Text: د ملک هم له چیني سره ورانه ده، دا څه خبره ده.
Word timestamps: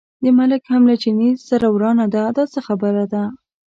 د 0.23 0.25
ملک 0.37 0.61
هم 0.71 0.83
له 0.89 0.95
چیني 1.03 1.29
سره 1.47 1.67
ورانه 1.75 2.05
ده، 2.13 2.23
دا 2.37 2.43
څه 2.53 2.59
خبره 2.67 3.03
ده. 3.13 3.23